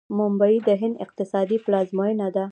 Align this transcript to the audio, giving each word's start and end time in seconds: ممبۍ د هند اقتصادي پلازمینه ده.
ممبۍ 0.17 0.55
د 0.67 0.69
هند 0.81 0.95
اقتصادي 1.05 1.57
پلازمینه 1.65 2.27
ده. 2.35 2.39